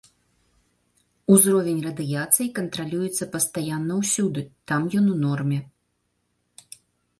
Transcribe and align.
Узровень 1.35 1.83
радыяцыі 1.87 2.47
кантралюецца 2.61 3.29
пастаянна 3.37 3.93
ўсюды, 4.01 4.41
там 4.71 4.81
ён 5.03 5.15
у 5.15 5.21
норме. 5.29 5.59